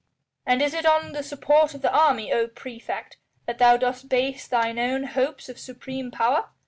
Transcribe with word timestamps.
"And 0.47 0.63
is 0.63 0.73
it 0.73 0.83
on 0.87 1.11
the 1.11 1.21
support 1.21 1.75
of 1.75 1.83
the 1.83 1.93
army, 1.93 2.33
O 2.33 2.47
praefect! 2.47 3.17
that 3.45 3.59
thou 3.59 3.77
dost 3.77 4.09
base 4.09 4.47
thine 4.47 4.79
own 4.79 5.03
hopes 5.03 5.47
of 5.47 5.59
supreme 5.59 6.09
power?" 6.09 6.49